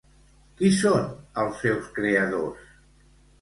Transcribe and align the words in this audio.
Qui 0.61 0.71
són 0.77 1.03
els 1.43 1.61
seus 1.67 1.91
creadors? 1.99 2.73